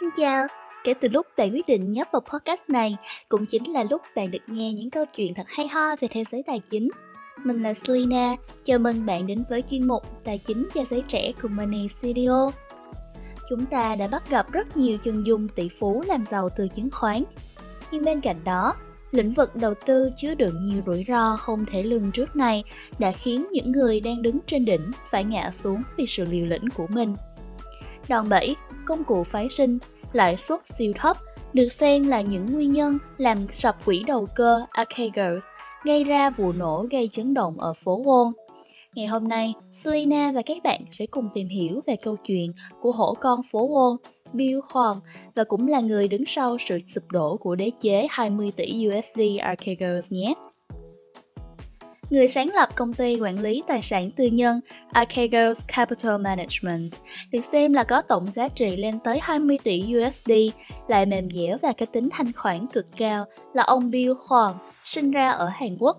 Xin 0.00 0.08
chào, 0.16 0.46
kể 0.84 0.94
từ 0.94 1.08
lúc 1.12 1.26
bạn 1.36 1.52
quyết 1.52 1.66
định 1.66 1.92
nhấp 1.92 2.08
vào 2.12 2.20
podcast 2.20 2.60
này 2.68 2.96
cũng 3.28 3.46
chính 3.46 3.72
là 3.72 3.84
lúc 3.90 4.02
bạn 4.16 4.30
được 4.30 4.38
nghe 4.46 4.72
những 4.72 4.90
câu 4.90 5.04
chuyện 5.16 5.34
thật 5.34 5.42
hay 5.46 5.68
ho 5.68 5.96
về 6.00 6.08
thế 6.10 6.24
giới 6.32 6.42
tài 6.46 6.60
chính. 6.70 6.88
Mình 7.44 7.62
là 7.62 7.74
Selina, 7.74 8.36
chào 8.64 8.78
mừng 8.78 9.06
bạn 9.06 9.26
đến 9.26 9.44
với 9.50 9.62
chuyên 9.62 9.86
mục 9.86 10.24
Tài 10.24 10.38
chính 10.38 10.68
cho 10.74 10.84
giới 10.90 11.02
trẻ 11.08 11.32
cùng 11.42 11.56
Money 11.56 11.88
Studio. 11.88 12.50
Chúng 13.50 13.66
ta 13.66 13.96
đã 13.96 14.08
bắt 14.08 14.30
gặp 14.30 14.52
rất 14.52 14.76
nhiều 14.76 14.98
chân 14.98 15.26
dung 15.26 15.48
tỷ 15.48 15.68
phú 15.78 16.02
làm 16.06 16.26
giàu 16.26 16.48
từ 16.56 16.68
chứng 16.68 16.90
khoán. 16.90 17.24
Nhưng 17.90 18.04
bên 18.04 18.20
cạnh 18.20 18.44
đó, 18.44 18.74
lĩnh 19.10 19.32
vực 19.32 19.56
đầu 19.56 19.74
tư 19.86 20.10
chứa 20.16 20.34
đựng 20.34 20.62
nhiều 20.62 20.82
rủi 20.86 21.04
ro 21.08 21.36
không 21.36 21.66
thể 21.66 21.82
lường 21.82 22.12
trước 22.12 22.36
này 22.36 22.64
đã 22.98 23.12
khiến 23.12 23.46
những 23.52 23.72
người 23.72 24.00
đang 24.00 24.22
đứng 24.22 24.38
trên 24.46 24.64
đỉnh 24.64 24.90
phải 25.10 25.24
ngã 25.24 25.50
xuống 25.54 25.82
vì 25.96 26.06
sự 26.06 26.24
liều 26.24 26.46
lĩnh 26.46 26.70
của 26.76 26.86
mình. 26.86 27.14
Đòn 28.08 28.28
bẩy, 28.28 28.56
công 28.84 29.04
cụ 29.04 29.24
phái 29.24 29.48
sinh, 29.48 29.78
lãi 30.12 30.36
suất 30.36 30.60
siêu 30.78 30.92
thấp 30.98 31.16
được 31.52 31.68
xem 31.68 32.08
là 32.08 32.20
những 32.20 32.46
nguyên 32.46 32.72
nhân 32.72 32.98
làm 33.18 33.38
sập 33.52 33.84
quỹ 33.84 34.02
đầu 34.06 34.26
cơ 34.34 34.60
Archegos, 34.70 35.44
gây 35.84 36.04
ra 36.04 36.30
vụ 36.30 36.52
nổ 36.52 36.86
gây 36.90 37.08
chấn 37.12 37.34
động 37.34 37.60
ở 37.60 37.72
phố 37.72 38.02
Wall. 38.04 38.32
Ngày 38.94 39.06
hôm 39.06 39.28
nay, 39.28 39.54
Selena 39.72 40.32
và 40.34 40.42
các 40.46 40.56
bạn 40.64 40.84
sẽ 40.90 41.06
cùng 41.06 41.28
tìm 41.34 41.48
hiểu 41.48 41.80
về 41.86 41.96
câu 41.96 42.16
chuyện 42.16 42.52
của 42.80 42.92
hổ 42.92 43.14
con 43.20 43.40
phố 43.52 43.68
Wall, 43.68 43.96
Bill 44.32 44.60
Hoàng 44.70 44.96
và 45.34 45.44
cũng 45.44 45.68
là 45.68 45.80
người 45.80 46.08
đứng 46.08 46.24
sau 46.26 46.56
sự 46.58 46.78
sụp 46.86 47.04
đổ 47.12 47.36
của 47.36 47.54
đế 47.54 47.70
chế 47.80 48.06
20 48.10 48.50
tỷ 48.56 48.88
USD 48.88 49.20
Archegos 49.40 50.12
nhé. 50.12 50.34
Người 52.10 52.28
sáng 52.28 52.50
lập 52.54 52.68
công 52.74 52.94
ty 52.94 53.20
quản 53.20 53.38
lý 53.38 53.62
tài 53.66 53.82
sản 53.82 54.10
tư 54.10 54.26
nhân 54.26 54.60
Archegos 54.92 55.66
Capital 55.76 56.20
Management 56.20 56.90
được 57.32 57.44
xem 57.52 57.72
là 57.72 57.84
có 57.84 58.02
tổng 58.02 58.26
giá 58.26 58.48
trị 58.48 58.76
lên 58.76 58.98
tới 58.98 59.18
20 59.22 59.58
tỷ 59.64 59.84
USD, 59.96 60.32
lại 60.88 61.06
mềm 61.06 61.28
dẻo 61.30 61.56
và 61.62 61.72
có 61.78 61.86
tính 61.86 62.08
thanh 62.12 62.32
khoản 62.32 62.66
cực 62.66 62.86
cao 62.96 63.24
là 63.54 63.62
ông 63.62 63.90
Bill 63.90 64.12
Hoàng, 64.28 64.52
sinh 64.84 65.10
ra 65.10 65.30
ở 65.30 65.46
Hàn 65.46 65.76
Quốc. 65.80 65.96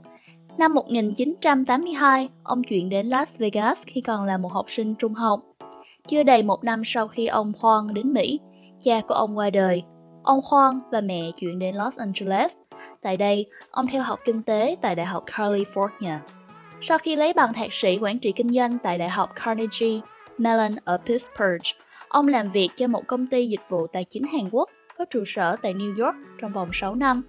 Năm 0.58 0.73
1982, 0.73 2.30
ông 2.44 2.64
chuyển 2.64 2.89
đến 2.89 3.05
Las 3.05 3.38
Vegas 3.38 3.83
khi 3.86 4.02
còn 4.02 4.23
là 4.23 4.38
một 4.38 4.52
học 4.52 4.66
sinh 4.69 4.95
trung 4.95 5.14
học. 5.14 5.39
Chưa 6.08 6.23
đầy 6.23 6.44
một 6.44 6.64
năm 6.64 6.81
sau 6.86 7.08
khi 7.08 7.27
ông 7.27 7.53
Hoàng 7.59 7.94
đến 7.94 8.14
Mỹ, 8.14 8.39
cha 8.81 9.02
của 9.08 9.14
ông 9.14 9.38
qua 9.38 9.49
đời, 9.49 9.83
ông 10.23 10.39
Hoàng 10.44 10.80
và 10.92 11.02
mẹ 11.02 11.31
chuyển 11.38 11.59
đến 11.59 11.75
Los 11.75 11.97
Angeles– 11.97 12.52
Tại 13.02 13.17
đây, 13.17 13.45
ông 13.72 13.88
theo 13.92 14.03
học 14.03 14.20
kinh 14.25 14.44
tế 14.44 14.75
tại 14.81 14.95
Đại 14.95 15.06
học 15.06 15.23
California. 15.25 16.17
Sau 16.81 16.97
khi 16.97 17.16
lấy 17.16 17.33
bằng 17.33 17.53
thạc 17.53 17.73
sĩ 17.73 17.97
quản 18.02 18.20
trị 18.20 18.31
kinh 18.31 18.50
doanh 18.50 18.78
tại 18.83 18.97
Đại 18.97 19.09
học 19.09 19.30
Carnegie 19.36 20.00
Mellon 20.38 20.72
ở 20.83 20.98
Pittsburgh, 20.98 21.66
ông 22.08 22.28
làm 22.28 22.52
việc 22.52 22.70
cho 22.78 22.88
một 22.88 23.08
công 23.08 23.28
ty 23.28 23.48
dịch 23.48 23.61
vụ 23.70 23.88
tài 23.88 24.03
chính 24.03 24.23
Hàn 24.23 24.50
Quốc 24.52 24.70
có 24.98 25.05
trụ 25.05 25.23
sở 25.25 25.55
tại 25.61 25.73
New 25.73 26.05
York 26.05 26.16
trong 26.42 26.53
vòng 26.53 26.70
6 26.73 26.95
năm. 26.95 27.22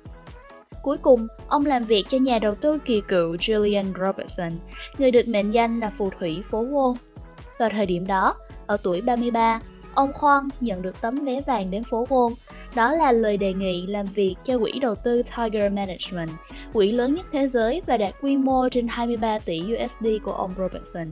Cuối 0.82 0.96
cùng, 0.98 1.26
ông 1.48 1.66
làm 1.66 1.84
việc 1.84 2.04
cho 2.08 2.18
nhà 2.18 2.38
đầu 2.38 2.54
tư 2.54 2.78
kỳ 2.84 3.02
cựu 3.08 3.34
Julian 3.34 3.84
Robertson, 4.06 4.50
người 4.98 5.10
được 5.10 5.28
mệnh 5.28 5.50
danh 5.50 5.80
là 5.80 5.90
phù 5.98 6.10
thủy 6.10 6.42
phố 6.50 6.64
Wall. 6.64 6.94
Vào 7.58 7.68
thời 7.68 7.86
điểm 7.86 8.06
đó, 8.06 8.34
ở 8.66 8.76
tuổi 8.82 9.00
33, 9.00 9.60
ông 9.94 10.12
Khoan 10.12 10.48
nhận 10.60 10.82
được 10.82 11.00
tấm 11.00 11.14
vé 11.14 11.40
vàng 11.40 11.70
đến 11.70 11.84
phố 11.84 12.06
Wall. 12.08 12.34
Đó 12.74 12.92
là 12.92 13.12
lời 13.12 13.36
đề 13.36 13.52
nghị 13.52 13.86
làm 13.86 14.06
việc 14.06 14.36
cho 14.44 14.58
quỹ 14.58 14.78
đầu 14.78 14.94
tư 14.94 15.22
Tiger 15.36 15.72
Management, 15.72 16.30
quỹ 16.72 16.92
lớn 16.92 17.14
nhất 17.14 17.26
thế 17.32 17.48
giới 17.48 17.82
và 17.86 17.96
đạt 17.96 18.14
quy 18.22 18.36
mô 18.36 18.68
trên 18.68 18.88
23 18.88 19.38
tỷ 19.38 19.60
USD 19.60 20.06
của 20.24 20.32
ông 20.32 20.54
Robertson. 20.58 21.06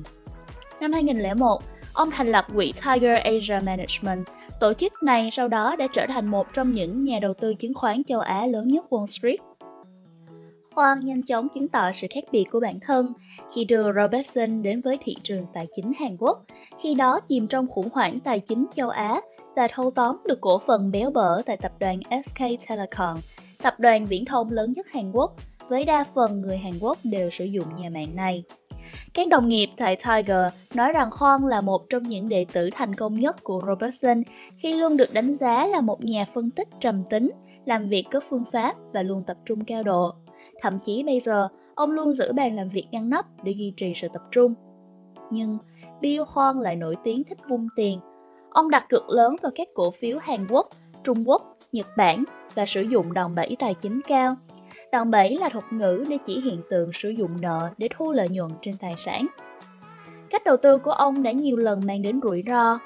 Năm 0.81 0.93
2001, 0.93 1.63
ông 1.93 2.11
thành 2.11 2.27
lập 2.27 2.47
quỹ 2.55 2.73
Tiger 2.73 3.19
Asia 3.25 3.65
Management. 3.67 4.27
Tổ 4.61 4.73
chức 4.73 5.03
này 5.03 5.31
sau 5.33 5.49
đó 5.49 5.77
đã 5.77 5.87
trở 5.93 6.07
thành 6.09 6.27
một 6.27 6.47
trong 6.55 6.71
những 6.71 7.05
nhà 7.05 7.19
đầu 7.23 7.35
tư 7.35 7.55
chứng 7.55 7.75
khoán 7.75 8.05
châu 8.05 8.21
Á 8.21 8.47
lớn 8.47 8.69
nhất 8.69 8.85
Wall 8.91 9.07
Street. 9.07 9.41
Hoang 10.77 11.01
nhanh 11.01 11.23
chóng 11.23 11.49
chứng 11.55 11.69
tỏ 11.69 11.93
sự 11.93 12.07
khác 12.11 12.25
biệt 12.33 12.45
của 12.53 12.61
bản 12.61 12.81
thân 12.81 13.13
khi 13.55 13.65
đưa 13.65 13.83
Robertson 13.93 14.63
đến 14.63 14.81
với 14.81 14.99
thị 15.05 15.15
trường 15.23 15.47
tài 15.55 15.67
chính 15.77 15.93
Hàn 16.01 16.17
Quốc, 16.19 16.45
khi 16.79 16.95
đó 16.95 17.21
chìm 17.29 17.47
trong 17.47 17.67
khủng 17.69 17.89
hoảng 17.93 18.21
tài 18.21 18.41
chính 18.41 18.67
châu 18.75 18.89
Á 18.89 19.21
và 19.57 19.69
thâu 19.75 19.91
tóm 19.91 20.17
được 20.25 20.41
cổ 20.41 20.59
phần 20.67 20.91
béo 20.91 21.11
bở 21.11 21.43
tại 21.47 21.57
tập 21.57 21.73
đoàn 21.79 22.01
SK 22.25 22.39
Telecom, 22.69 23.17
tập 23.63 23.75
đoàn 23.79 24.05
viễn 24.05 24.25
thông 24.25 24.51
lớn 24.51 24.73
nhất 24.77 24.87
Hàn 24.93 25.13
Quốc, 25.13 25.37
với 25.69 25.85
đa 25.85 26.05
phần 26.15 26.41
người 26.41 26.59
Hàn 26.59 26.73
Quốc 26.81 26.99
đều 27.05 27.31
sử 27.31 27.45
dụng 27.45 27.77
nhà 27.77 27.91
mạng 27.91 28.17
này. 28.17 28.45
Các 29.15 29.29
đồng 29.29 29.49
nghiệp 29.49 29.69
tại 29.77 29.97
Tiger 29.97 30.53
nói 30.75 30.93
rằng 30.93 31.11
Khoan 31.11 31.47
là 31.47 31.61
một 31.61 31.91
trong 31.91 32.03
những 32.03 32.29
đệ 32.29 32.47
tử 32.53 32.71
thành 32.73 32.95
công 32.95 33.15
nhất 33.15 33.37
của 33.43 33.63
Robertson 33.67 34.23
khi 34.59 34.73
luôn 34.73 34.97
được 34.97 35.13
đánh 35.13 35.35
giá 35.35 35.67
là 35.67 35.81
một 35.81 36.05
nhà 36.05 36.27
phân 36.35 36.51
tích 36.51 36.69
trầm 36.81 37.03
tính, 37.11 37.31
làm 37.65 37.89
việc 37.89 38.05
có 38.13 38.21
phương 38.31 38.45
pháp 38.53 38.75
và 38.93 39.03
luôn 39.03 39.23
tập 39.27 39.37
trung 39.47 39.65
cao 39.65 39.83
độ. 39.83 40.15
Thậm 40.61 40.79
chí 40.79 41.03
bây 41.03 41.21
giờ, 41.21 41.49
ông 41.75 41.91
luôn 41.91 42.13
giữ 42.13 42.33
bàn 42.33 42.57
làm 42.57 42.69
việc 42.69 42.87
ngăn 42.91 43.11
nắp 43.11 43.27
để 43.43 43.53
duy 43.53 43.73
trì 43.77 43.93
sự 43.97 44.09
tập 44.13 44.23
trung. 44.31 44.55
Nhưng 45.31 45.59
Bill 46.01 46.23
Hwang 46.23 46.61
lại 46.61 46.77
nổi 46.77 46.97
tiếng 47.05 47.25
thích 47.25 47.39
vung 47.49 47.69
tiền. 47.77 48.01
Ông 48.51 48.71
đặt 48.71 48.87
cược 48.89 49.09
lớn 49.09 49.37
vào 49.43 49.53
các 49.55 49.69
cổ 49.75 49.91
phiếu 49.91 50.19
Hàn 50.19 50.47
Quốc, 50.51 50.69
Trung 51.05 51.29
Quốc, 51.29 51.57
Nhật 51.73 51.87
Bản 51.97 52.25
và 52.55 52.67
sử 52.67 52.83
dụng 52.83 53.13
đòn 53.13 53.35
bẩy 53.35 53.57
tài 53.59 53.75
chính 53.75 54.01
cao. 54.09 54.35
Đòn 54.93 55.11
bẩy 55.11 55.37
là 55.37 55.49
thuật 55.49 55.65
ngữ 55.71 56.05
để 56.09 56.19
chỉ 56.27 56.41
hiện 56.41 56.61
tượng 56.71 56.91
sử 56.93 57.09
dụng 57.09 57.31
nợ 57.43 57.71
để 57.79 57.89
thu 57.97 58.13
lợi 58.13 58.29
nhuận 58.29 58.51
trên 58.63 58.75
tài 58.81 58.95
sản. 58.97 59.27
Cách 60.31 60.43
đầu 60.45 60.57
tư 60.57 60.79
của 60.79 60.91
ông 60.91 61.23
đã 61.23 61.33
nhiều 61.33 61.57
lần 61.57 61.81
mang 61.87 62.03
đến 62.03 62.21
rủi 62.23 62.43
ro. 62.47 62.79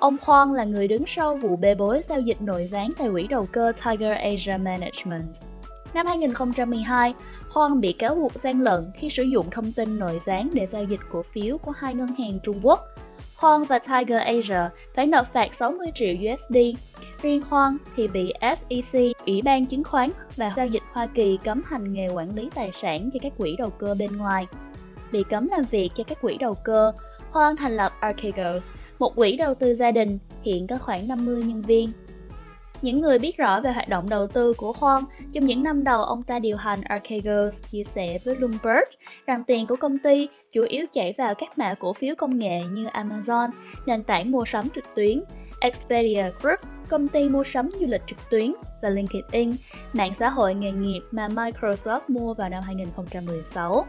Ông 0.00 0.16
Khoan 0.22 0.52
là 0.52 0.64
người 0.64 0.88
đứng 0.88 1.02
sau 1.06 1.36
vụ 1.36 1.56
bê 1.56 1.74
bối 1.74 2.02
giao 2.08 2.20
dịch 2.20 2.42
nội 2.42 2.66
gián 2.66 2.90
tại 2.98 3.10
quỹ 3.10 3.26
đầu 3.26 3.46
cơ 3.52 3.72
Tiger 3.84 4.16
Asia 4.18 4.56
Management. 4.56 5.28
Năm 5.96 6.06
2012, 6.06 7.14
Hoang 7.50 7.80
bị 7.80 7.92
cáo 7.92 8.14
buộc 8.14 8.32
gian 8.32 8.60
lận 8.60 8.90
khi 8.94 9.10
sử 9.10 9.22
dụng 9.22 9.50
thông 9.50 9.72
tin 9.72 9.98
nội 9.98 10.20
gián 10.26 10.50
để 10.52 10.66
giao 10.66 10.84
dịch 10.84 11.00
cổ 11.12 11.22
phiếu 11.22 11.58
của 11.58 11.70
hai 11.70 11.94
ngân 11.94 12.08
hàng 12.18 12.38
Trung 12.42 12.60
Quốc. 12.62 12.80
Hoang 13.36 13.64
và 13.64 13.78
Tiger 13.78 14.22
Asia 14.22 14.70
phải 14.94 15.06
nộp 15.06 15.32
phạt 15.32 15.54
60 15.54 15.88
triệu 15.94 16.14
USD. 16.14 16.56
Riêng 17.22 17.42
Hoang 17.48 17.76
thì 17.96 18.08
bị 18.08 18.32
SEC, 18.40 19.02
Ủy 19.26 19.42
ban 19.42 19.66
chứng 19.66 19.84
khoán 19.84 20.10
và 20.36 20.52
giao 20.56 20.66
dịch 20.66 20.82
Hoa 20.92 21.06
Kỳ 21.06 21.38
cấm 21.44 21.62
hành 21.66 21.92
nghề 21.92 22.08
quản 22.08 22.34
lý 22.34 22.48
tài 22.54 22.70
sản 22.82 23.10
cho 23.12 23.18
các 23.22 23.32
quỹ 23.38 23.56
đầu 23.58 23.70
cơ 23.70 23.94
bên 23.98 24.16
ngoài. 24.16 24.46
Bị 25.12 25.24
cấm 25.30 25.48
làm 25.48 25.62
việc 25.70 25.90
cho 25.96 26.04
các 26.04 26.20
quỹ 26.20 26.36
đầu 26.36 26.54
cơ, 26.54 26.92
Hoang 27.30 27.56
thành 27.56 27.76
lập 27.76 27.92
Archegos, 28.00 28.66
một 28.98 29.16
quỹ 29.16 29.36
đầu 29.36 29.54
tư 29.54 29.74
gia 29.74 29.90
đình 29.90 30.18
hiện 30.42 30.66
có 30.66 30.78
khoảng 30.78 31.08
50 31.08 31.42
nhân 31.42 31.62
viên. 31.62 31.92
Những 32.82 33.00
người 33.00 33.18
biết 33.18 33.36
rõ 33.36 33.60
về 33.60 33.72
hoạt 33.72 33.88
động 33.88 34.08
đầu 34.08 34.26
tư 34.26 34.52
của 34.56 34.72
Huang 34.72 35.04
trong 35.32 35.46
những 35.46 35.62
năm 35.62 35.84
đầu 35.84 36.02
ông 36.02 36.22
ta 36.22 36.38
điều 36.38 36.56
hành 36.56 36.80
Archegos 36.80 37.62
chia 37.70 37.84
sẻ 37.84 38.18
với 38.24 38.34
Bloomberg 38.34 38.88
rằng 39.26 39.44
tiền 39.44 39.66
của 39.66 39.76
công 39.76 39.98
ty 39.98 40.28
chủ 40.52 40.62
yếu 40.62 40.86
chảy 40.92 41.14
vào 41.18 41.34
các 41.34 41.58
mã 41.58 41.74
cổ 41.80 41.92
phiếu 41.92 42.14
công 42.18 42.38
nghệ 42.38 42.60
như 42.70 42.84
Amazon, 42.84 43.50
nền 43.86 44.02
tảng 44.02 44.30
mua 44.30 44.44
sắm 44.44 44.68
trực 44.74 44.84
tuyến, 44.94 45.22
Expedia 45.60 46.30
Group, 46.40 46.60
công 46.88 47.08
ty 47.08 47.28
mua 47.28 47.44
sắm 47.44 47.70
du 47.80 47.86
lịch 47.86 48.02
trực 48.06 48.30
tuyến 48.30 48.54
và 48.82 48.88
LinkedIn, 48.88 49.52
mạng 49.92 50.12
xã 50.18 50.28
hội 50.28 50.54
nghề 50.54 50.72
nghiệp 50.72 51.00
mà 51.10 51.28
Microsoft 51.28 52.00
mua 52.08 52.34
vào 52.34 52.48
năm 52.48 52.62
2016. 52.66 53.86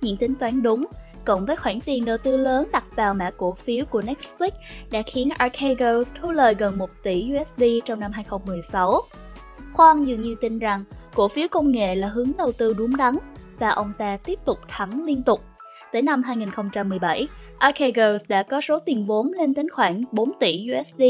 Những 0.00 0.16
tính 0.16 0.34
toán 0.34 0.62
đúng 0.62 0.86
cộng 1.24 1.46
với 1.46 1.56
khoản 1.56 1.80
tiền 1.80 2.04
đầu 2.04 2.16
tư 2.18 2.36
lớn 2.36 2.68
đặt 2.72 2.84
vào 2.96 3.14
mã 3.14 3.30
cổ 3.36 3.52
phiếu 3.52 3.84
của 3.84 4.00
Netflix 4.00 4.50
đã 4.90 5.02
khiến 5.02 5.28
Archegos 5.38 6.14
thu 6.20 6.30
lời 6.30 6.54
gần 6.54 6.78
1 6.78 6.90
tỷ 7.02 7.32
USD 7.40 7.62
trong 7.84 8.00
năm 8.00 8.12
2016. 8.12 9.00
Khoan 9.72 10.04
dường 10.04 10.20
như 10.20 10.34
tin 10.40 10.58
rằng 10.58 10.84
cổ 11.14 11.28
phiếu 11.28 11.48
công 11.48 11.72
nghệ 11.72 11.94
là 11.94 12.08
hướng 12.08 12.32
đầu 12.38 12.52
tư 12.52 12.74
đúng 12.78 12.96
đắn 12.96 13.16
và 13.58 13.68
ông 13.68 13.92
ta 13.98 14.16
tiếp 14.16 14.38
tục 14.44 14.58
thắng 14.68 15.04
liên 15.04 15.22
tục. 15.22 15.40
Tới 15.92 16.02
năm 16.02 16.22
2017, 16.22 17.28
Archegos 17.58 18.22
đã 18.28 18.42
có 18.42 18.60
số 18.60 18.78
tiền 18.78 19.06
vốn 19.06 19.32
lên 19.32 19.54
đến 19.54 19.68
khoảng 19.68 20.02
4 20.12 20.32
tỷ 20.40 20.66
USD. 20.80 21.02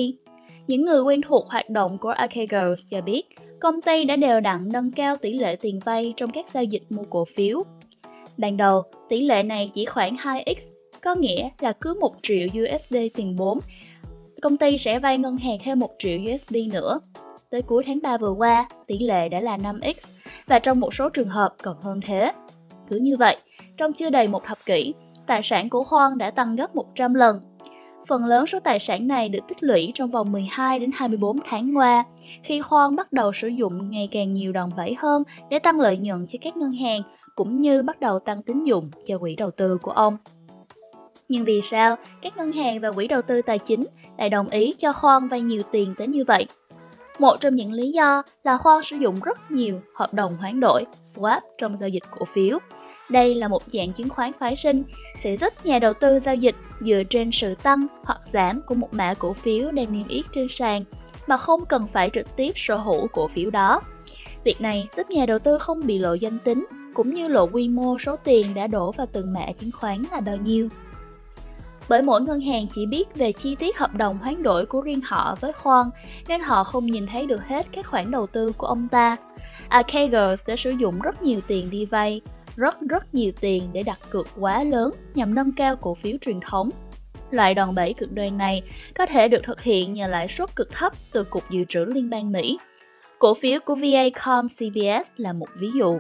Những 0.67 0.85
người 0.85 1.03
quen 1.03 1.21
thuộc 1.29 1.51
hoạt 1.51 1.71
động 1.71 1.99
của 1.99 2.09
Archegos 2.09 2.81
cho 2.91 3.01
biết, 3.01 3.23
công 3.61 3.83
ty 3.83 4.05
đã 4.05 4.17
đều 4.17 4.41
đặn 4.41 4.69
nâng 4.73 4.91
cao 4.91 5.17
tỷ 5.17 5.33
lệ 5.33 5.57
tiền 5.57 5.81
vay 5.85 6.15
trong 6.17 6.31
các 6.31 6.49
giao 6.49 6.65
dịch 6.65 6.83
mua 6.91 7.03
cổ 7.11 7.25
phiếu 7.37 7.63
Ban 8.37 8.57
đầu, 8.57 8.83
tỷ 9.09 9.21
lệ 9.21 9.43
này 9.43 9.71
chỉ 9.75 9.85
khoảng 9.85 10.17
2x, 10.17 10.55
có 11.03 11.15
nghĩa 11.15 11.49
là 11.61 11.73
cứ 11.73 11.95
1 12.01 12.15
triệu 12.23 12.49
USD 12.49 12.97
tiền 13.15 13.37
vốn, 13.37 13.59
công 14.43 14.57
ty 14.57 14.79
sẽ 14.79 14.99
vay 14.99 15.19
ngân 15.19 15.37
hàng 15.37 15.59
thêm 15.65 15.79
1 15.79 15.91
triệu 15.99 16.19
USD 16.35 16.57
nữa. 16.73 17.01
Tới 17.51 17.63
cuối 17.63 17.85
tháng 17.87 17.99
3 18.03 18.17
vừa 18.19 18.31
qua, 18.31 18.69
tỷ 18.87 18.99
lệ 18.99 19.29
đã 19.29 19.41
là 19.41 19.57
5x 19.57 19.95
và 20.47 20.59
trong 20.59 20.81
một 20.81 20.95
số 20.95 21.09
trường 21.09 21.29
hợp 21.29 21.55
còn 21.63 21.77
hơn 21.81 22.01
thế. 22.01 22.33
Cứ 22.91 22.97
như 22.97 23.17
vậy, 23.17 23.37
trong 23.77 23.93
chưa 23.93 24.11
đầy 24.11 24.27
một 24.27 24.43
thập 24.47 24.59
kỷ, 24.67 24.95
tài 25.27 25.41
sản 25.45 25.69
của 25.69 25.83
Hoang 25.83 26.19
đã 26.19 26.31
tăng 26.31 26.57
gấp 26.57 26.77
100 26.77 27.15
lần. 27.15 27.41
Phần 28.09 28.25
lớn 28.25 28.47
số 28.47 28.61
tài 28.61 28.79
sản 28.79 29.09
này 29.09 29.29
được 29.29 29.39
tích 29.49 29.63
lũy 29.63 29.93
trong 29.95 30.11
vòng 30.11 30.33
12 30.33 30.79
đến 30.79 30.91
24 30.95 31.39
tháng 31.49 31.77
qua, 31.77 32.05
khi 32.43 32.61
Hoang 32.65 32.97
bắt 32.97 33.13
đầu 33.13 33.33
sử 33.33 33.49
dụng 33.49 33.91
ngày 33.91 34.09
càng 34.13 34.33
nhiều 34.33 34.53
đòn 34.53 34.71
bẩy 34.77 34.95
hơn 34.99 35.23
để 35.51 35.59
tăng 35.59 35.81
lợi 35.81 35.97
nhuận 35.97 36.27
cho 36.27 36.39
các 36.43 36.57
ngân 36.57 36.73
hàng 36.73 37.03
cũng 37.35 37.59
như 37.59 37.83
bắt 37.83 38.01
đầu 38.01 38.19
tăng 38.19 38.43
tín 38.43 38.65
dụng 38.65 38.91
cho 39.07 39.19
quỹ 39.19 39.37
đầu 39.37 39.51
tư 39.51 39.79
của 39.83 39.91
ông. 39.91 40.17
Nhưng 41.29 41.45
vì 41.45 41.61
sao 41.61 41.97
các 42.23 42.37
ngân 42.37 42.53
hàng 42.53 42.81
và 42.81 42.93
quỹ 42.93 43.09
đầu 43.09 43.23
tư 43.23 43.43
tài 43.43 43.59
chính 43.59 43.85
lại 44.19 44.31
đồng 44.31 44.49
ý 44.49 44.75
cho 44.79 44.93
Khoan 44.93 45.29
vay 45.29 45.41
nhiều 45.41 45.63
tiền 45.73 45.95
tới 45.99 46.07
như 46.07 46.25
vậy? 46.25 46.47
Một 47.19 47.37
trong 47.41 47.55
những 47.55 47.73
lý 47.73 47.91
do 47.91 48.23
là 48.45 48.59
Khoan 48.59 48.83
sử 48.83 48.97
dụng 48.97 49.15
rất 49.25 49.51
nhiều 49.51 49.81
hợp 49.95 50.15
đồng 50.15 50.37
hoán 50.37 50.61
đổi, 50.61 50.85
swap 51.05 51.41
trong 51.59 51.77
giao 51.77 51.89
dịch 51.89 52.03
cổ 52.11 52.25
phiếu. 52.25 52.59
Đây 53.09 53.35
là 53.35 53.49
một 53.49 53.63
dạng 53.73 53.93
chứng 53.93 54.09
khoán 54.09 54.33
phái 54.41 54.57
sinh, 54.57 54.83
sẽ 55.21 55.37
giúp 55.37 55.53
nhà 55.65 55.79
đầu 55.79 55.93
tư 55.93 56.19
giao 56.19 56.35
dịch 56.35 56.57
dựa 56.81 57.03
trên 57.11 57.31
sự 57.33 57.55
tăng 57.55 57.87
hoặc 58.05 58.21
giảm 58.33 58.61
của 58.63 58.75
một 58.75 58.95
mã 58.95 59.15
cổ 59.15 59.33
phiếu 59.33 59.71
đang 59.71 59.93
niêm 59.93 60.09
yết 60.09 60.25
trên 60.33 60.47
sàn 60.51 60.85
mà 61.27 61.37
không 61.37 61.65
cần 61.67 61.87
phải 61.93 62.11
trực 62.11 62.37
tiếp 62.37 62.53
sở 62.55 62.77
hữu 62.77 63.07
cổ 63.07 63.29
phiếu 63.29 63.51
đó. 63.51 63.81
Việc 64.45 64.61
này 64.61 64.89
giúp 64.97 65.11
nhà 65.11 65.27
đầu 65.27 65.39
tư 65.39 65.59
không 65.59 65.87
bị 65.87 65.99
lộ 65.99 66.15
danh 66.15 66.39
tính 66.39 66.67
cũng 66.95 67.15
như 67.15 67.29
lộ 67.29 67.47
quy 67.47 67.69
mô 67.69 67.99
số 67.99 68.17
tiền 68.17 68.55
đã 68.55 68.67
đổ 68.67 68.93
vào 68.93 69.07
từng 69.13 69.33
mã 69.33 69.47
chứng 69.61 69.71
khoán 69.73 70.05
là 70.13 70.21
bao 70.21 70.37
nhiêu. 70.37 70.69
Bởi 71.89 72.03
mỗi 72.03 72.21
ngân 72.21 72.41
hàng 72.41 72.67
chỉ 72.75 72.87
biết 72.87 73.15
về 73.15 73.33
chi 73.33 73.55
tiết 73.55 73.79
hợp 73.79 73.95
đồng 73.95 74.19
hoán 74.19 74.43
đổi 74.43 74.67
của 74.67 74.81
riêng 74.81 75.01
họ 75.01 75.37
với 75.41 75.53
Khoan, 75.53 75.91
nên 76.29 76.41
họ 76.41 76.65
không 76.65 76.87
nhìn 76.87 77.07
thấy 77.07 77.27
được 77.27 77.47
hết 77.47 77.67
các 77.73 77.87
khoản 77.87 78.11
đầu 78.11 78.27
tư 78.27 78.53
của 78.59 78.67
ông 78.67 78.89
ta. 78.89 79.17
À, 79.69 79.83
Archegos 79.83 80.47
đã 80.47 80.57
sử 80.57 80.71
dụng 80.71 81.01
rất 81.01 81.23
nhiều 81.23 81.41
tiền 81.47 81.71
đi 81.71 81.85
vay, 81.85 82.21
rất 82.57 82.81
rất 82.81 83.15
nhiều 83.15 83.33
tiền 83.41 83.71
để 83.73 83.83
đặt 83.83 83.99
cược 84.11 84.27
quá 84.41 84.65
lớn 84.65 84.91
nhằm 85.15 85.35
nâng 85.35 85.53
cao 85.53 85.77
cổ 85.77 85.95
phiếu 85.95 86.17
truyền 86.21 86.41
thống. 86.41 86.71
Loại 87.31 87.55
đòn 87.55 87.75
bẩy 87.75 87.95
cực 87.95 88.13
đoan 88.13 88.39
này 88.39 88.63
có 88.95 89.07
thể 89.07 89.29
được 89.29 89.41
thực 89.43 89.63
hiện 89.63 89.95
nhờ 89.95 90.07
lãi 90.07 90.29
suất 90.29 90.57
cực 90.57 90.71
thấp 90.71 90.93
từ 91.13 91.25
Cục 91.25 91.51
Dự 91.51 91.65
trữ 91.69 91.85
Liên 91.85 92.11
bang 92.11 92.33
Mỹ. 92.33 92.59
Cổ 93.19 93.35
phiếu 93.35 93.61
của 93.65 93.75
VACOM 93.75 94.49
CBS 94.49 95.11
là 95.17 95.33
một 95.33 95.49
ví 95.55 95.71
dụ. 95.75 95.99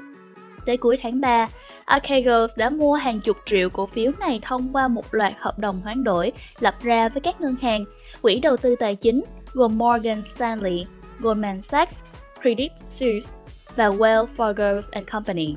Tới 0.66 0.76
cuối 0.76 0.98
tháng 1.02 1.20
3, 1.20 1.48
Archegos 1.84 2.58
đã 2.58 2.70
mua 2.70 2.94
hàng 2.94 3.20
chục 3.20 3.36
triệu 3.46 3.70
cổ 3.70 3.86
phiếu 3.86 4.12
này 4.20 4.40
thông 4.42 4.72
qua 4.72 4.88
một 4.88 5.14
loạt 5.14 5.32
hợp 5.38 5.58
đồng 5.58 5.80
hoán 5.80 6.04
đổi 6.04 6.32
lập 6.60 6.74
ra 6.82 7.08
với 7.08 7.20
các 7.20 7.40
ngân 7.40 7.56
hàng, 7.56 7.84
quỹ 8.22 8.40
đầu 8.40 8.56
tư 8.56 8.76
tài 8.76 8.96
chính 8.96 9.24
gồm 9.52 9.78
Morgan 9.78 10.22
Stanley, 10.34 10.86
Goldman 11.18 11.62
Sachs, 11.62 12.02
Credit 12.40 12.72
Suisse 12.88 13.34
và 13.76 13.88
Wells 13.88 14.26
Fargo 14.36 14.80
and 14.90 15.06
Company. 15.06 15.54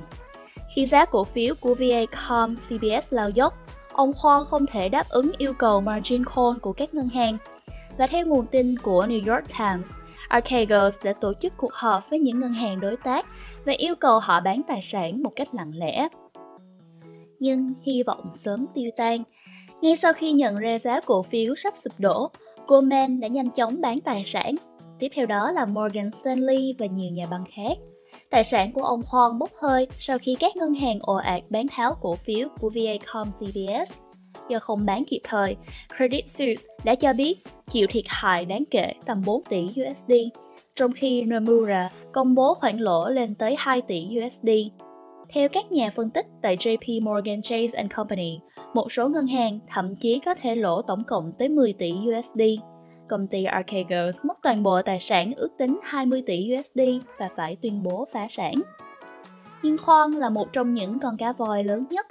Khi 0.77 0.85
giá 0.85 1.06
cổ 1.06 1.24
phiếu 1.24 1.56
của 1.62 1.75
Viacom 1.75 2.56
CBS 2.56 3.13
lao 3.13 3.29
dốc, 3.29 3.53
ông 3.91 4.13
Khoan 4.13 4.45
không 4.45 4.65
thể 4.65 4.89
đáp 4.89 5.09
ứng 5.09 5.31
yêu 5.38 5.53
cầu 5.53 5.81
margin 5.81 6.25
call 6.25 6.59
của 6.62 6.74
các 6.74 6.94
ngân 6.94 7.09
hàng. 7.09 7.38
Và 7.97 8.07
theo 8.07 8.25
nguồn 8.25 8.45
tin 8.45 8.77
của 8.77 9.06
New 9.06 9.33
York 9.33 9.47
Times, 9.59 9.91
Archegos 10.27 11.03
đã 11.03 11.13
tổ 11.13 11.33
chức 11.33 11.53
cuộc 11.57 11.74
họp 11.74 12.09
với 12.09 12.19
những 12.19 12.39
ngân 12.39 12.51
hàng 12.51 12.79
đối 12.79 12.97
tác 12.97 13.25
và 13.65 13.74
yêu 13.77 13.95
cầu 13.95 14.19
họ 14.19 14.39
bán 14.39 14.62
tài 14.68 14.81
sản 14.81 15.24
một 15.24 15.31
cách 15.35 15.47
lặng 15.56 15.71
lẽ. 15.75 16.07
Nhưng 17.39 17.73
hy 17.83 18.03
vọng 18.03 18.30
sớm 18.33 18.65
tiêu 18.73 18.89
tan. 18.97 19.23
Ngay 19.81 19.97
sau 19.97 20.13
khi 20.13 20.31
nhận 20.31 20.56
ra 20.56 20.77
giá 20.77 21.01
cổ 21.06 21.23
phiếu 21.23 21.56
sắp 21.56 21.77
sụp 21.77 21.94
đổ, 21.97 22.31
Goldman 22.68 23.19
đã 23.19 23.27
nhanh 23.27 23.50
chóng 23.50 23.81
bán 23.81 24.00
tài 24.00 24.23
sản. 24.25 24.56
Tiếp 25.00 25.09
theo 25.13 25.25
đó 25.25 25.51
là 25.51 25.65
Morgan 25.65 26.12
Stanley 26.12 26.75
và 26.80 26.85
nhiều 26.85 27.12
nhà 27.12 27.25
băng 27.31 27.44
khác. 27.56 27.77
Tài 28.30 28.44
sản 28.44 28.72
của 28.72 28.84
ông 28.84 29.02
Hoang 29.08 29.40
bốc 29.40 29.50
hơi 29.62 29.88
sau 30.00 30.18
khi 30.18 30.36
các 30.40 30.56
ngân 30.56 30.74
hàng 30.74 31.00
ồ 31.02 31.14
ạt 31.16 31.44
bán 31.50 31.68
tháo 31.68 31.96
cổ 32.02 32.16
phiếu 32.16 32.48
của 32.60 32.69
Viacom 32.69 33.31
CBS. 33.31 33.94
Do 34.50 34.60
không 34.60 34.86
bán 34.86 35.04
kịp 35.06 35.19
thời, 35.24 35.56
Credit 35.98 36.30
Suisse 36.30 36.64
đã 36.84 36.96
cho 36.96 37.14
biết 37.14 37.38
chịu 37.72 37.88
thiệt 37.90 38.04
hại 38.08 38.46
đáng 38.46 38.64
kể 38.72 38.94
tầm 39.06 39.22
4 39.25 39.44
tỷ 39.44 39.64
USD, 39.64 40.14
trong 40.75 40.92
khi 40.92 41.22
Nomura 41.22 41.90
công 42.14 42.36
bố 42.36 42.54
khoản 42.54 42.78
lỗ 42.78 43.10
lên 43.10 43.36
tới 43.36 43.56
2 43.58 43.81
tỷ 43.81 44.08
USD. 44.25 44.50
Theo 45.30 45.50
các 45.50 45.72
nhà 45.72 45.92
phân 45.96 46.10
tích 46.10 46.25
tại 46.42 46.58
JP 46.58 47.04
Morgan 47.04 47.42
Chase 47.42 47.88
Company, 47.96 48.40
một 48.74 48.92
số 48.92 49.10
ngân 49.10 49.28
hàng 49.28 49.60
thậm 49.69 49.96
chí 49.96 50.19
có 50.25 50.36
thể 50.42 50.56
lỗ 50.56 50.81
tổng 50.81 51.04
cộng 51.04 51.31
tới 51.38 51.50
10 51.50 51.74
tỷ 51.74 51.92
USD 51.92 52.42
công 53.07 53.27
ty 53.27 53.44
Archegos 53.44 54.25
mất 54.25 54.38
toàn 54.44 54.63
bộ 54.63 54.81
tài 54.81 55.00
sản 55.00 55.33
ước 55.33 55.50
tính 55.57 55.80
20 55.83 56.24
tỷ 56.25 56.56
USD 56.57 56.81
và 57.19 57.30
phải 57.36 57.57
tuyên 57.62 57.83
bố 57.83 58.07
phá 58.13 58.27
sản. 58.30 58.54
Nhưng 59.63 59.77
Khoan 59.77 60.12
là 60.12 60.30
một 60.30 60.54
trong 60.54 60.74
những 60.74 61.00
con 61.00 61.18
cá 61.18 61.33
voi 61.33 61.63
lớn 61.63 61.86
nhất. 61.89 62.07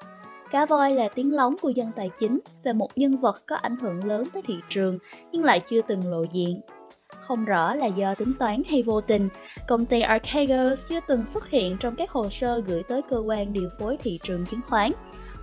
Cá 0.50 0.66
voi 0.66 0.90
là 0.93 1.08
tiếng 1.14 1.34
lóng 1.34 1.56
của 1.62 1.69
dân 1.69 1.90
tài 1.96 2.10
chính 2.19 2.40
và 2.64 2.72
một 2.72 2.88
nhân 2.96 3.16
vật 3.16 3.43
có 3.46 3.56
ảnh 3.56 3.76
hưởng 3.81 4.04
lớn 4.04 4.22
tới 4.32 4.43
thị 4.43 4.56
trường 4.69 4.98
nhưng 5.32 5.44
lại 5.44 5.60
chưa 5.60 5.81
từng 5.88 6.10
lộ 6.10 6.22
diện. 6.32 6.60
Không 7.08 7.44
rõ 7.44 7.75
là 7.75 7.87
do 7.87 8.14
tính 8.14 8.32
toán 8.38 8.62
hay 8.70 8.82
vô 8.82 9.00
tình, 9.00 9.28
công 9.69 9.87
ty 9.87 10.00
Archegos 10.00 10.87
chưa 10.88 11.00
từng 11.08 11.26
xuất 11.26 11.50
hiện 11.50 11.76
trong 11.81 11.96
các 11.96 12.10
hồ 12.10 12.31
sơ 12.31 12.60
gửi 12.66 12.82
tới 12.82 13.02
cơ 13.02 13.19
quan 13.19 13.52
điều 13.52 13.69
phối 13.78 13.96
thị 13.96 14.19
trường 14.22 14.46
chứng 14.46 14.60
khoán 14.69 14.93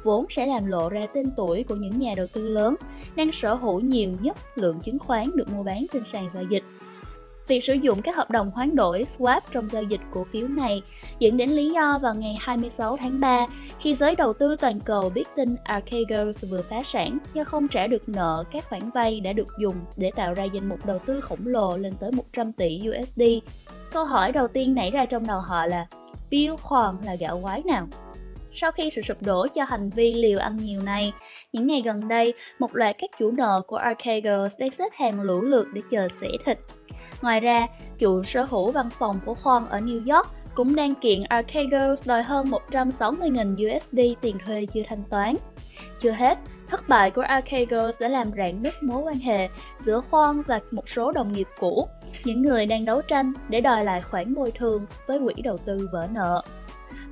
vốn 0.03 0.25
sẽ 0.29 0.45
làm 0.45 0.65
lộ 0.65 0.89
ra 0.89 1.05
tên 1.13 1.29
tuổi 1.38 1.63
của 1.63 1.75
những 1.75 2.00
nhà 2.00 2.13
đầu 2.17 2.27
tư 2.33 2.50
lớn 2.50 2.75
đang 3.15 3.31
sở 3.31 3.53
hữu 3.53 3.79
nhiều 3.79 4.09
nhất 4.21 4.38
lượng 4.55 4.79
chứng 4.79 5.00
khoán 5.00 5.31
được 5.35 5.50
mua 5.50 5.63
bán 5.63 5.85
trên 5.94 6.03
sàn 6.05 6.29
giao 6.33 6.44
dịch. 6.44 6.63
Việc 7.47 7.63
sử 7.63 7.73
dụng 7.73 8.01
các 8.01 8.15
hợp 8.15 8.31
đồng 8.31 8.51
hoán 8.51 8.75
đổi 8.75 9.05
swap 9.17 9.41
trong 9.51 9.67
giao 9.67 9.83
dịch 9.83 10.01
cổ 10.13 10.23
phiếu 10.23 10.47
này 10.47 10.81
dẫn 11.19 11.38
đến 11.38 11.50
lý 11.50 11.69
do 11.69 12.00
vào 12.01 12.15
ngày 12.15 12.38
26 12.39 12.97
tháng 12.97 13.19
3 13.19 13.47
khi 13.79 13.95
giới 13.95 14.15
đầu 14.15 14.33
tư 14.33 14.55
toàn 14.55 14.79
cầu 14.79 15.09
biết 15.09 15.23
tin 15.35 15.55
Archegos 15.63 16.44
vừa 16.50 16.61
phá 16.61 16.83
sản 16.85 17.17
do 17.33 17.44
không 17.44 17.67
trả 17.67 17.88
được 17.88 18.09
nợ 18.09 18.44
các 18.51 18.69
khoản 18.69 18.89
vay 18.89 19.19
đã 19.19 19.33
được 19.33 19.47
dùng 19.59 19.75
để 19.97 20.11
tạo 20.15 20.33
ra 20.33 20.44
danh 20.44 20.69
mục 20.69 20.85
đầu 20.85 21.00
tư 21.05 21.21
khổng 21.21 21.47
lồ 21.47 21.77
lên 21.77 21.94
tới 22.00 22.11
100 22.11 22.51
tỷ 22.51 22.81
USD. 22.89 23.21
Câu 23.94 24.05
hỏi 24.05 24.31
đầu 24.31 24.47
tiên 24.47 24.75
nảy 24.75 24.91
ra 24.91 25.05
trong 25.05 25.27
đầu 25.27 25.39
họ 25.39 25.65
là, 25.65 25.88
Bill 26.29 26.55
Hoàng 26.61 26.97
là 27.05 27.15
gạo 27.15 27.39
quái 27.44 27.63
nào? 27.63 27.88
Sau 28.55 28.71
khi 28.71 28.89
sự 28.89 29.01
sụp 29.01 29.17
đổ 29.21 29.47
cho 29.47 29.63
hành 29.63 29.89
vi 29.89 30.13
liều 30.13 30.39
ăn 30.39 30.57
nhiều 30.57 30.81
này, 30.81 31.13
những 31.53 31.67
ngày 31.67 31.81
gần 31.85 32.07
đây, 32.07 32.33
một 32.59 32.75
loạt 32.75 32.95
các 33.00 33.09
chủ 33.19 33.31
nợ 33.31 33.61
của 33.67 33.75
Archegos 33.75 34.59
đang 34.59 34.71
xếp 34.71 34.89
hàng 34.94 35.21
lũ 35.21 35.41
lượt 35.41 35.67
để 35.73 35.81
chờ 35.91 36.07
xẻ 36.07 36.27
thịt. 36.45 36.57
Ngoài 37.21 37.39
ra, 37.39 37.67
chủ 38.00 38.23
sở 38.23 38.44
hữu 38.44 38.71
văn 38.71 38.89
phòng 39.00 39.19
của 39.25 39.33
Khoan 39.33 39.69
ở 39.69 39.79
New 39.79 40.15
York 40.15 40.27
cũng 40.55 40.75
đang 40.75 40.95
kiện 40.95 41.23
Archegos 41.23 42.07
đòi 42.07 42.23
hơn 42.23 42.51
160.000 42.71 43.77
USD 43.77 44.00
tiền 44.21 44.38
thuê 44.45 44.65
chưa 44.73 44.81
thanh 44.88 45.03
toán. 45.09 45.35
Chưa 46.00 46.11
hết, 46.11 46.38
thất 46.69 46.89
bại 46.89 47.11
của 47.11 47.21
Archegos 47.21 48.01
đã 48.01 48.07
làm 48.07 48.31
rạn 48.38 48.63
nứt 48.63 48.83
mối 48.83 49.01
quan 49.01 49.19
hệ 49.19 49.50
giữa 49.79 50.01
Khoan 50.11 50.41
và 50.41 50.59
một 50.71 50.89
số 50.89 51.11
đồng 51.11 51.31
nghiệp 51.31 51.47
cũ, 51.59 51.88
những 52.23 52.41
người 52.41 52.65
đang 52.65 52.85
đấu 52.85 53.01
tranh 53.01 53.33
để 53.50 53.61
đòi 53.61 53.85
lại 53.85 54.01
khoản 54.01 54.35
bồi 54.35 54.51
thường 54.51 54.85
với 55.07 55.19
quỹ 55.19 55.33
đầu 55.44 55.57
tư 55.57 55.89
vỡ 55.91 56.07
nợ. 56.13 56.41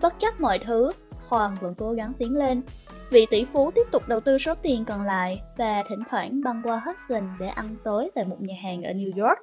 Bất 0.02 0.20
chấp 0.20 0.42
mọi 0.42 0.60
thứ, 0.60 0.92
Hoàng 1.32 1.56
vẫn 1.62 1.76
cố 1.78 1.92
gắng 1.92 2.14
tiến 2.18 2.36
lên. 2.36 2.62
Vị 3.10 3.26
tỷ 3.30 3.46
phú 3.46 3.72
tiếp 3.72 3.88
tục 3.92 4.04
đầu 4.08 4.20
tư 4.20 4.38
số 4.38 4.54
tiền 4.62 4.86
còn 4.86 5.02
lại 5.02 5.42
và 5.58 5.84
thỉnh 5.90 6.04
thoảng 6.10 6.42
băng 6.44 6.62
qua 6.64 6.82
Hudson 6.86 7.30
để 7.40 7.48
ăn 7.48 7.76
tối 7.84 8.10
tại 8.16 8.26
một 8.26 8.38
nhà 8.40 8.56
hàng 8.64 8.84
ở 8.84 8.92
New 8.92 9.26
York. 9.26 9.40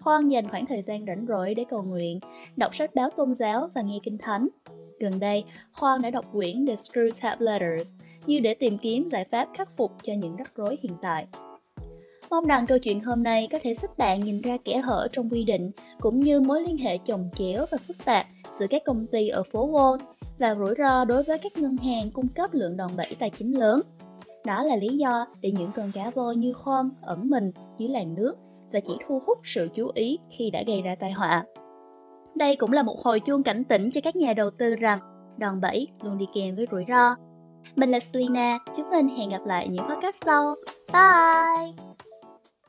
Khoan 0.00 0.28
dành 0.28 0.48
khoảng 0.48 0.66
thời 0.66 0.82
gian 0.82 1.06
rảnh 1.06 1.26
rỗi 1.28 1.54
để 1.54 1.64
cầu 1.70 1.82
nguyện, 1.82 2.20
đọc 2.56 2.74
sách 2.74 2.94
báo 2.94 3.10
tôn 3.16 3.34
giáo 3.34 3.68
và 3.74 3.82
nghe 3.82 3.98
kinh 4.02 4.18
thánh. 4.18 4.48
Gần 5.00 5.18
đây, 5.18 5.44
Khoan 5.72 6.02
đã 6.02 6.10
đọc 6.10 6.24
quyển 6.32 6.66
The 6.66 6.74
Screw 6.74 7.10
Tab 7.20 7.40
Letters 7.40 7.94
như 8.26 8.40
để 8.40 8.54
tìm 8.54 8.78
kiếm 8.78 9.08
giải 9.10 9.24
pháp 9.30 9.48
khắc 9.54 9.76
phục 9.76 9.92
cho 10.02 10.12
những 10.12 10.36
rắc 10.36 10.50
rối 10.56 10.76
hiện 10.82 10.92
tại. 11.02 11.26
Mong 12.30 12.46
rằng 12.46 12.66
câu 12.66 12.78
chuyện 12.78 13.00
hôm 13.00 13.22
nay 13.22 13.48
có 13.52 13.58
thể 13.62 13.74
giúp 13.74 13.98
bạn 13.98 14.20
nhìn 14.20 14.40
ra 14.40 14.56
kẽ 14.64 14.78
hở 14.78 15.08
trong 15.12 15.28
quy 15.30 15.44
định 15.44 15.70
cũng 16.00 16.20
như 16.20 16.40
mối 16.40 16.62
liên 16.62 16.76
hệ 16.76 16.98
chồng 16.98 17.28
chéo 17.34 17.66
và 17.70 17.78
phức 17.86 18.04
tạp 18.04 18.26
giữa 18.58 18.66
các 18.66 18.82
công 18.84 19.06
ty 19.06 19.28
ở 19.28 19.42
phố 19.42 19.70
Wall 19.70 19.98
và 20.40 20.54
rủi 20.54 20.74
ro 20.78 21.04
đối 21.04 21.22
với 21.22 21.38
các 21.38 21.52
ngân 21.56 21.76
hàng 21.76 22.10
cung 22.10 22.28
cấp 22.28 22.50
lượng 22.52 22.76
đòn 22.76 22.90
bẩy 22.96 23.16
tài 23.18 23.30
chính 23.30 23.58
lớn. 23.58 23.80
Đó 24.44 24.62
là 24.62 24.76
lý 24.76 24.88
do 24.88 25.26
để 25.40 25.52
những 25.58 25.70
con 25.76 25.90
cá 25.94 26.10
voi 26.10 26.36
như 26.36 26.52
khom 26.52 26.90
ẩn 27.02 27.30
mình 27.30 27.52
dưới 27.78 27.88
làn 27.88 28.14
nước 28.14 28.34
và 28.72 28.80
chỉ 28.80 28.94
thu 29.06 29.22
hút 29.26 29.38
sự 29.44 29.68
chú 29.74 29.90
ý 29.94 30.18
khi 30.38 30.50
đã 30.50 30.62
gây 30.66 30.82
ra 30.82 30.94
tai 31.00 31.12
họa. 31.12 31.44
Đây 32.34 32.56
cũng 32.56 32.72
là 32.72 32.82
một 32.82 32.96
hồi 33.02 33.20
chuông 33.20 33.42
cảnh 33.42 33.64
tỉnh 33.64 33.90
cho 33.90 34.00
các 34.04 34.16
nhà 34.16 34.32
đầu 34.32 34.50
tư 34.58 34.76
rằng 34.76 35.00
đòn 35.38 35.60
bẩy 35.60 35.88
luôn 36.02 36.18
đi 36.18 36.26
kèm 36.34 36.56
với 36.56 36.66
rủi 36.70 36.84
ro. 36.88 37.16
Mình 37.76 37.90
là 37.90 38.00
Selina, 38.00 38.58
chúng 38.76 38.90
mình 38.90 39.08
hẹn 39.08 39.30
gặp 39.30 39.42
lại 39.46 39.68
những 39.68 39.84
podcast 39.88 40.16
sau. 40.24 40.54
Bye! 40.92 41.89